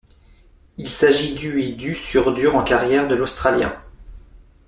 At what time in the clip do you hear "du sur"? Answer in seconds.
1.73-2.33